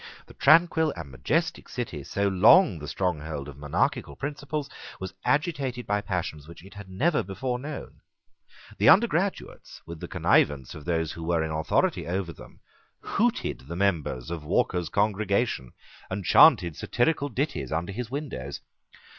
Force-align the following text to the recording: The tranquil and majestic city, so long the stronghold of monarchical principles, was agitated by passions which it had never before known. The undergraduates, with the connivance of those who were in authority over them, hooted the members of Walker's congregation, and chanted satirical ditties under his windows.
The 0.25 0.33
tranquil 0.33 0.91
and 0.95 1.11
majestic 1.11 1.69
city, 1.69 2.03
so 2.03 2.27
long 2.27 2.79
the 2.79 2.87
stronghold 2.87 3.47
of 3.47 3.59
monarchical 3.59 4.15
principles, 4.15 4.67
was 4.99 5.13
agitated 5.25 5.85
by 5.85 6.01
passions 6.01 6.47
which 6.47 6.65
it 6.65 6.73
had 6.73 6.89
never 6.89 7.21
before 7.21 7.59
known. 7.59 7.99
The 8.79 8.89
undergraduates, 8.89 9.79
with 9.85 9.99
the 9.99 10.07
connivance 10.07 10.73
of 10.73 10.85
those 10.85 11.11
who 11.11 11.21
were 11.23 11.43
in 11.43 11.51
authority 11.51 12.07
over 12.07 12.33
them, 12.33 12.61
hooted 12.99 13.67
the 13.67 13.75
members 13.75 14.31
of 14.31 14.43
Walker's 14.43 14.89
congregation, 14.89 15.71
and 16.09 16.25
chanted 16.25 16.75
satirical 16.75 17.29
ditties 17.29 17.71
under 17.71 17.91
his 17.91 18.09
windows. 18.09 18.59